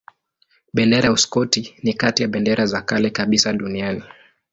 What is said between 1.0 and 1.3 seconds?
ya